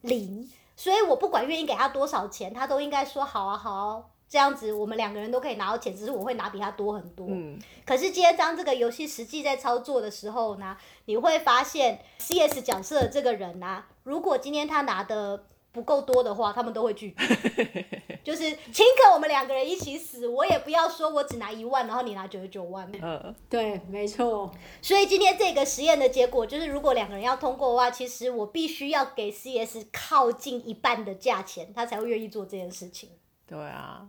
[0.02, 4.02] 零，所以我不管愿意给他多少钱，他都应该说好啊好啊，
[4.32, 7.26] 这样子我们两个人都可以拿到钱，只是我会拿比他多很多。
[7.28, 10.74] 嗯，可是今天当这个游戏实际在操作的时候呢，
[11.04, 17.86] 你会发现 CS 角色的这个人呢、如果今天他拿的不够多的话，他们都会拒绝，
[18.24, 22.90] 就是请可我们两个人一起死，我也不要说我只拿一万，然后你拿九十九万。
[23.02, 33.10] 呃，对，没错，所以今天这个实验的结果就是，如果两个人要通过的话，其实我必须要给 CS 靠近一半的价钱，他才会愿意做这件事情。
[33.52, 34.08] 对啊，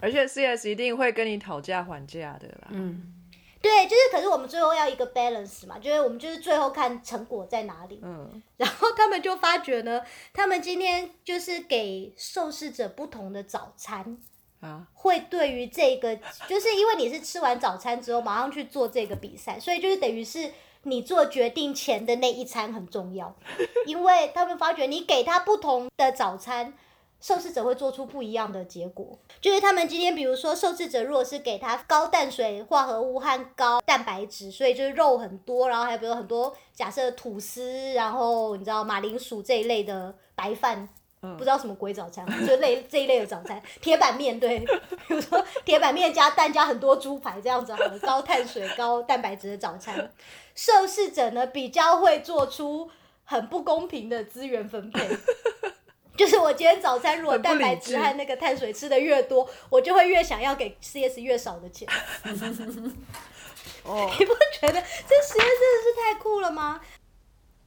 [0.00, 2.68] 而且 CS 一定会跟你讨价还价的啦。
[2.70, 3.12] 嗯，
[3.60, 8.00] 对，就是，可是我们最后要一个 balance 嘛，就是我们就是最后看成果在哪里。
[8.02, 10.00] 嗯，然后他们就发觉呢，
[10.32, 14.16] 他们今天就是给受试者不同的早餐，
[14.60, 16.16] 啊，会对于这个，
[16.48, 20.50] 就是因为你是吃完早餐之后马上去做这个比赛，所以就是等于是
[20.84, 23.36] 你做决定前的那一餐很重要，
[23.84, 26.72] 因为他们发觉你给他不同的早餐。
[27.20, 40.88] 受试者会做出不一样的结果，就是他们今天，比如说受试者如果是给他高碳水化合物和高蛋白质，所以就是肉很多，然后还有比如很多假设吐司，然后你知道马铃薯这一类的白饭，
[41.22, 41.36] 嗯。
[41.36, 44.58] 不知道什么鬼早餐，就类这一类的早餐，铁板面对，
[45.06, 50.10] 比如说铁板面加蛋加很多猪排这样子好了，高碳水高蛋白质的早餐，
[50.54, 52.90] 受试者呢比较会做出
[53.24, 55.08] 很不公平的资源分配。
[56.20, 61.88] 就是我今天早餐如果蛋白质智和那个碳水吃的越多，我就会越想要给 CS 越少的钱。
[63.84, 66.78] 哦，你不觉得这实验真的是太酷了吗？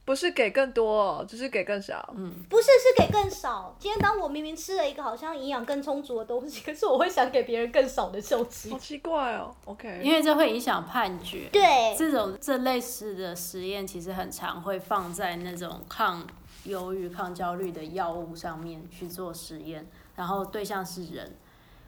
[0.04, 2.14] 不是给更多哦，只是给更少。
[2.16, 3.74] 嗯不是，是给更少。
[3.80, 8.78] 今天当我明明吃了一个好像营养更充足的东西，可是我会想给别人更少的东西好。
[8.78, 9.52] 奇怪哦。
[9.64, 11.48] OK， 因为这会影响判决。
[11.50, 16.24] 对，这种这类似的实验，其实很常会放在那种抗
[16.64, 19.86] 忧郁、抗焦虑的药物上面去做实验，
[20.16, 21.32] 然后对象是人。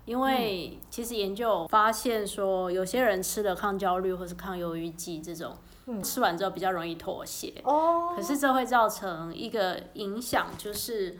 [0.04, 5.56] 因为其实研究发现说，有些人吃了抗焦虑或是抗忧郁剂这种，
[6.00, 7.52] 吃完之后比较容易妥协。
[7.64, 11.18] 哦，可是这会造成一个影响，就是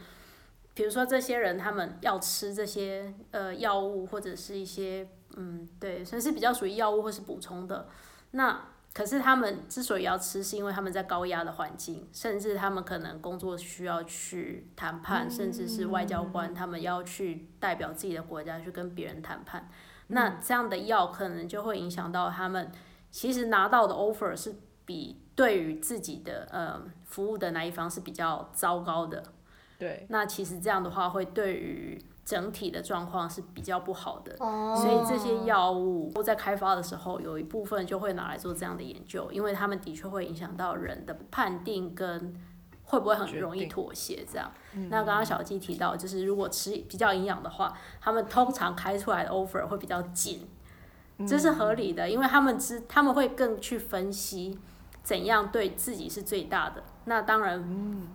[0.73, 5.05] 比如说这些人他们要吃这些呃药物或者是一些
[5.35, 7.89] 嗯对，算是比较属于药物或是补充的，
[8.31, 19.69] 那可是他们之所以要吃，是因为他们在高压的环境，甚至他们可能工作需要去谈判，甚至是外交官，他们要去代表自己的国家去跟别人谈判。
[20.07, 22.71] 那这样的药可能就会影响到他们，
[23.11, 29.21] 其实拿到的 offer 是比对于自己的呃服务的那一方是比较糟糕的。
[29.77, 34.35] 对，那其实这样的话，会对于整体的状况是比较不好的。
[34.39, 42.35] 哦，所以这些药物在开发的时候，有一部分就会拿来做这样的研究，因为他们的确会影响到人的判定跟
[42.83, 44.51] 会不会很容易妥协这样。
[44.89, 50.45] 那刚刚小鸡提到，就是如果吃比较营养的话，他们通常开出来的 offer 会比较紧，
[51.25, 54.59] 这是合理的，因为他们知他们会更去分析
[55.01, 58.05] 怎样对自己是最大的，那当然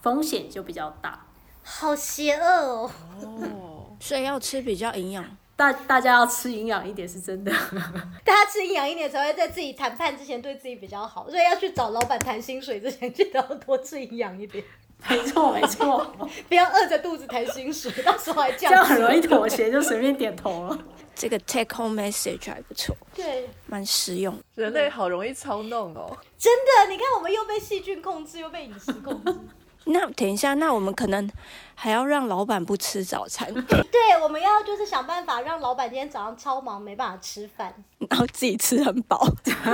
[0.00, 1.26] 风险就比较大。
[1.62, 2.90] 好邪恶哦！
[3.22, 5.24] 哦，所以要吃比较营养。
[5.54, 7.52] 大大家要吃营养一点是真的，
[8.24, 11.30] 大家吃营养一点，才会在自己谈判之前对自己比较好。
[11.30, 14.64] 所以要去找老板谈薪水之前，记得要多吃营养一点，
[15.08, 16.04] 没错没错，
[16.48, 20.78] 不要饿着肚子谈薪水，到时候还这降样很容易妥协，就随便点头了。
[21.14, 24.36] 这个 take home message 还不错，对，蛮实用。
[24.56, 26.16] 人类好容易操弄哦。
[26.38, 29.38] 真的，你看我们又被细菌控制，又被饮食控制。
[29.84, 31.28] 那等一下，那我们可能
[31.74, 37.74] 还要让老板不吃早餐， 对，我们要就是想办法让老板今天早上超忙，没办法吃饭。
[38.10, 39.26] 然后自己吃很饱。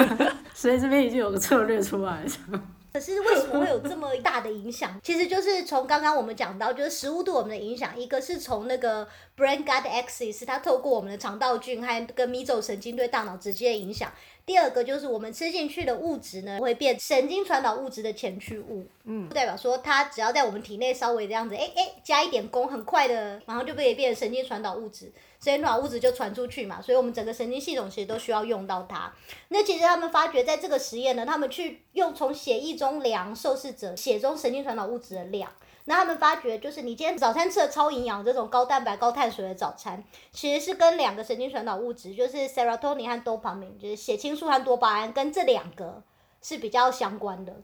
[0.55, 2.61] 所以这边已经有个策略出来了。
[2.99, 4.99] 可是为什么会有这么大的影响？
[5.05, 14.13] 其实就是从刚刚我们讲到，就是食物对我们的影响，一个是从那个 brain gut axis，它透过我们的肠道菌和跟迷走神经对大脑直接影响。
[14.45, 29.13] 第二个就是我们吃进去的物质呢，会变神经传导物质的前驱物，嗯，代表说它只要在我们体内稍微这样子，哎、哎、加一点功，很快的，马上就被变成神经传导物质，神经传导物质就传出去嘛，所以我们整个神经系统其实都需要用到它。
[29.49, 35.51] 那其实他们发觉，在这个实验呢，他们去用从血液中量受试者血中神经传导物质的量。
[35.85, 46.03] 那他们发觉，就是你今天早餐吃的超营养这种高蛋白、高碳水的早餐，其实是跟两个神经传导物质，就是 serotonin 和 dopamine，就是血清素和多巴胺，跟这两个
[46.43, 47.55] 是比较相关的。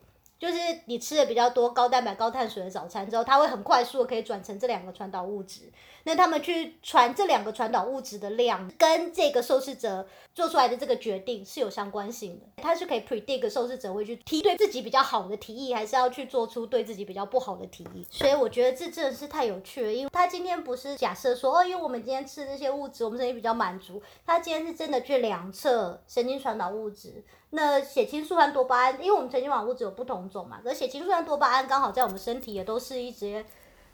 [0.44, 5.72] 就是你吃的比较多高蛋白、高碳水的早餐之后，它会很快速的可以转成这两个传导物质。
[6.02, 12.62] 那他们去传这两个传导物质的量，跟这个受试者做出来的这个决定是有相关性的。
[12.62, 18.06] 它是可以 predict 受试者会去提对自己比较好的提议，还是要去做出对自己比较不好的提议。
[18.10, 24.02] 所以我觉得这真的是太有趣了，因为他今天不是假设说哦，因为我们今天吃这些物质，我们身体比较满足。
[24.26, 27.24] 他今天是真的去量测神经传导物质。
[27.54, 33.42] 那血清素和多巴胺，因为我们神经传导物质有不同种嘛，而血清素和多巴胺刚好在我们身体也都是一些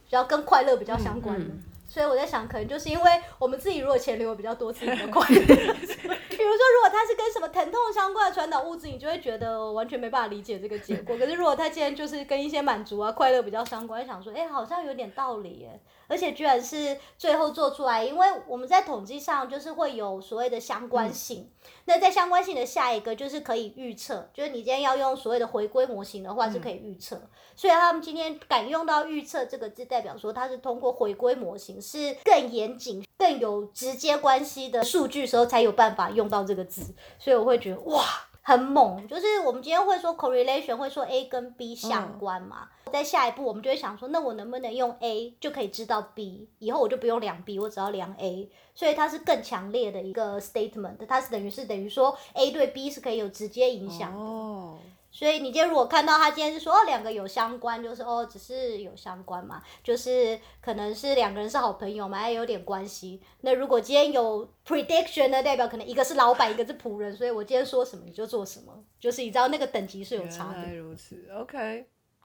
[0.05, 1.55] 比较跟快乐比较相关的。
[1.89, 5.45] 所以我在想，可能就是因为我们自己如果钱流比较多，自己的快乐。
[5.45, 11.19] 比如说，如果它是跟什么疼痛相关的传导物质，你就会觉得完全没办法理解这个结果。
[11.19, 15.81] 可是如果它既然就是跟一些满足啊、快乐比较相关，想说，哎，好像有点道理耶。
[16.11, 21.49] 而且居然是最后做出来，因为我们在统计上就是会有所谓的相关性。
[21.85, 27.21] 那在相关性的下一个就是可以预测，就是你今天要用所谓的回归模型的话是可以预测。
[27.55, 36.93] 所以他们今天敢用到预测这个字，代表说它是通过回归模型，是更严谨、更有直接关系的数据时候才有办法用到这个字。
[37.19, 38.05] 所以我会觉得哇。
[38.43, 42.69] 很猛，就是我们今天会说 correlation，会说 A 跟 B 相关嘛。
[42.91, 46.49] 在下一步，我们就会想说，那我能不能用 A 就可以知道 B？
[46.59, 48.51] 以后我就不用量 B，我只要量 A。
[48.75, 54.79] 所以它是更强烈的一个 statement，它是等于是等于说 A 对 B 是可以有直接影响的。
[55.13, 63.21] 所以你今天如果看到他今天是说哦两个有相关，就是哦只是有相关嘛，就是可能是两个人是好朋友嘛，还有点关系。
[63.41, 70.61] 那如果今天有 prediction 的代表，可能一个是老板，一个是仆人，所以我今天说什么你就做什么，就是你知道那个等级是有差的。
[70.61, 71.29] 原来如此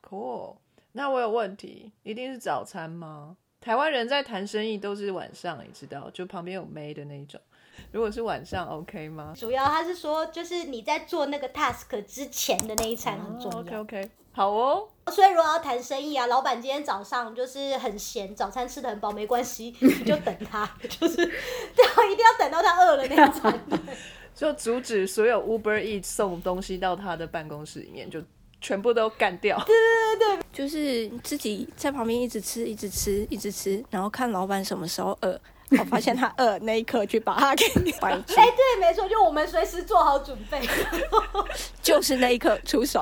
[0.10, 0.56] ，OK，cool。
[0.94, 3.36] 那我有问题，一定是早餐吗？
[3.60, 7.42] 台湾人在谈生意都是晚上，你知道，就旁边有妹的那种。
[7.92, 9.34] 如果是晚上，OK 吗？
[9.36, 13.60] 主要他是说，就是你在做那个 task 之前的那一餐很重要。
[13.60, 14.88] OK OK，好哦。
[15.12, 23.60] 所以如果要谈生意啊，老板今天早上就是很闲，早餐吃的很饱，没关系，你就等他， 就是对，一定要等到他饿了那一餐。
[24.34, 28.22] 就阻止所有 Uber Eat 送东西到他的办公室里面，就
[28.62, 29.58] 全部都干掉。
[29.66, 35.40] 对对对对，就是自己在旁边一直吃，一直吃，一直吃，然后看老板什么时候饿。
[35.72, 37.66] 我发现他饿那一刻去把他给
[38.00, 40.62] 掰 哎，对，没错，就我们随时做好准备，
[41.82, 43.02] 就是那一刻出手。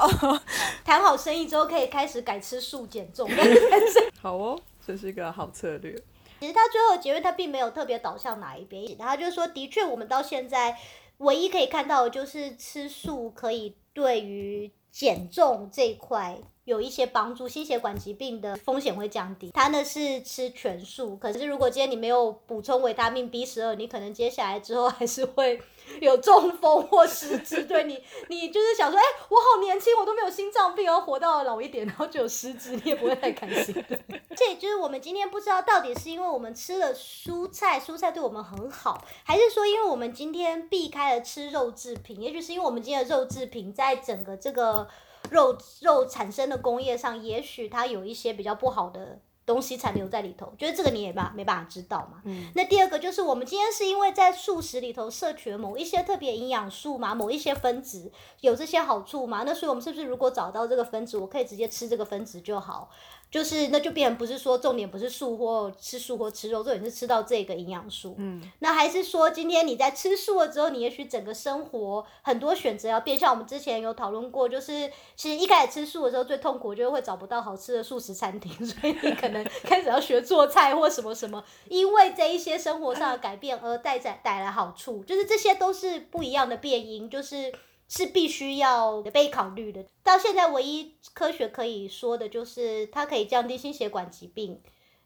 [0.86, 3.30] 谈好生意之后，可以开始改吃素减重。
[4.22, 5.93] 好哦，这是一个好策略。
[6.39, 10.78] 其实他最后结论，他并没有特别导向哪一边，他就是说，的确，我们到现在
[11.18, 16.38] 唯一可以看到的就是吃素可以对于减重这一块。
[16.66, 19.52] 有一些帮助，心血管疾病的风险会降低。
[19.54, 25.62] 它呢是吃全素，可是如果今天你没有补充维他命 B 十二，你可能接下来之后还是会
[25.99, 27.63] 有中风或失智。
[27.63, 33.73] 对你，你就是想说，哎，我好年轻，我都没有心脏病，然后活到老一点，然后就有失智，你也不会太开心。
[34.36, 44.88] 这也就是我们今天不知道到底是因为我们吃了蔬菜，蔬菜对我们很好，还是说因为我们今天避开了吃肉制品，也许是因为我们今天的肉制品在整个这个。
[45.31, 52.22] 肉肉产生的工业上，也许它有一些比较不好的东西残留在里头，觉得这个你也办没办法知道嘛。
[52.24, 52.52] 嗯。
[52.56, 62.89] 那第二个就是我们今天是因为在素食里头摄取了某一些特别营养素嘛，某一些分子有这些好处嘛，那所以我们是不是如果找到这个分子，我可以直接吃这个分子就好？
[63.34, 68.13] 就是那就变成不是说重点不是素或吃素或吃肉，重点是吃到这个营养素。
[68.19, 73.17] 嗯，那还是说今天你在吃素了之后，你也许整个生活很多选择要变。
[73.17, 81.43] 像我们之前有讨论过，就是其实一开始吃素的时候最痛苦，就是会找不到好吃的素食餐厅， 所以你可能 开始要学做菜或什么什么。
[81.67, 87.51] 因为这一些生活上的改变而带在带来好处，就是这些都是不一样的变因，就是。
[87.96, 89.86] 是必须要被考虑的。
[90.02, 94.60] 到现在，唯一科学可以说的就是它可以降低心血管疾病，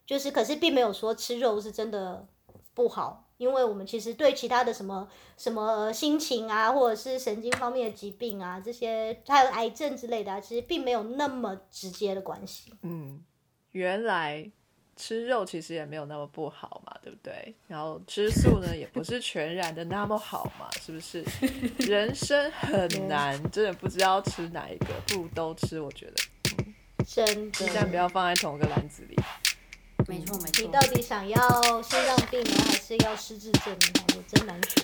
[0.06, 2.26] 就是可是并没有说吃肉是真的
[2.74, 12.72] 不好，因为我们其实对其他的什么什么心情啊，或者是神经方面的疾病啊，这些还有癌症之类的，其实并没有那么直接的关系。
[12.84, 13.22] 嗯，
[13.72, 14.50] 原来。
[14.98, 17.56] 吃肉其实也没有那么不好嘛，对不对？
[17.68, 21.24] 然后吃素呢，也不是全然的那么好嘛，是不是？
[21.88, 25.80] 人生很难，真的不知道吃哪一个，不如都吃。
[25.80, 26.16] 我觉得，
[27.06, 29.16] 真的，鸡蛋不要放在同一个篮子里。
[30.08, 30.66] 没错没错。
[30.66, 31.40] 你到底想要
[31.82, 34.04] 心脏病呢，还是要失智症呢？
[34.16, 34.84] 我真难选。